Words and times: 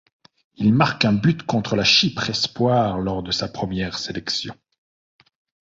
Il 0.55 0.73
marque 0.73 1.05
un 1.05 1.13
but 1.13 1.43
contre 1.43 1.75
la 1.75 1.83
Chypre 1.83 2.27
espoirs 2.31 2.97
lors 2.97 3.21
de 3.21 3.29
sa 3.29 3.47
première 3.47 3.99
sélection. 3.99 4.55